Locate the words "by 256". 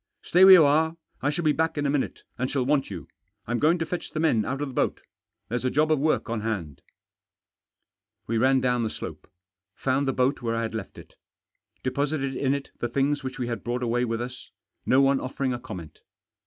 8.25-8.25